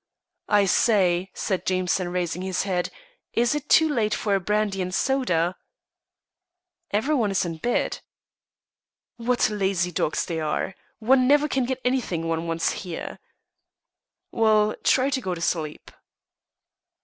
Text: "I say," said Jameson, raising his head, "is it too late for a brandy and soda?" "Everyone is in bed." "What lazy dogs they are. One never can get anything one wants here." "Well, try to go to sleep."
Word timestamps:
"I 0.49 0.65
say," 0.65 1.29
said 1.35 1.63
Jameson, 1.63 2.09
raising 2.09 2.41
his 2.41 2.63
head, 2.63 2.89
"is 3.33 3.53
it 3.53 3.69
too 3.69 3.87
late 3.87 4.15
for 4.15 4.33
a 4.33 4.39
brandy 4.39 4.81
and 4.81 4.91
soda?" 4.91 5.57
"Everyone 6.89 7.29
is 7.29 7.45
in 7.45 7.57
bed." 7.57 7.99
"What 9.17 9.51
lazy 9.51 9.91
dogs 9.91 10.25
they 10.25 10.39
are. 10.39 10.73
One 10.97 11.27
never 11.27 11.47
can 11.47 11.65
get 11.65 11.81
anything 11.85 12.27
one 12.27 12.47
wants 12.47 12.71
here." 12.81 13.19
"Well, 14.31 14.75
try 14.83 15.11
to 15.11 15.21
go 15.21 15.35
to 15.35 15.41
sleep." 15.41 15.91